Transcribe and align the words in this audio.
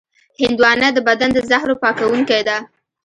هندوانه 0.41 0.87
د 0.93 0.97
بدن 1.07 1.29
د 1.33 1.39
زهرو 1.49 1.75
پاکوونکې 1.83 2.39
ده. 2.47 2.57